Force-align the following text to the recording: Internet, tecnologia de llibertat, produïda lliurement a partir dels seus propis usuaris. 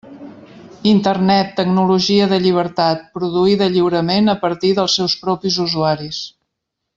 Internet, 0.91 1.51
tecnologia 1.59 2.29
de 2.31 2.39
llibertat, 2.45 3.03
produïda 3.19 3.69
lliurement 3.75 4.35
a 4.35 4.39
partir 4.47 4.73
dels 4.81 4.97
seus 5.01 5.17
propis 5.27 5.61
usuaris. 5.67 6.25